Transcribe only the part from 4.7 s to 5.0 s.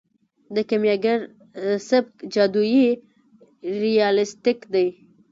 دی.